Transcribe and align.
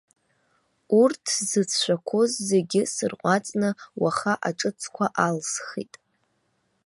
Урҭ 1.01 1.23
сзыцәшәақәоз 1.35 2.31
зегьы 2.49 2.81
сырҟәаҵны 2.93 3.69
уаха 4.01 4.33
аҿыцқәа 4.47 5.05
алсхит. 5.25 5.93